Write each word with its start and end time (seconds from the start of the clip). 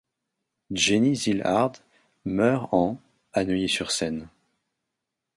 Jenny 0.71 1.15
Zillhardt 1.15 1.83
meurt 2.25 2.69
en 2.71 2.99
à 3.33 3.43
Neuilly-sur-Seine. 3.45 4.29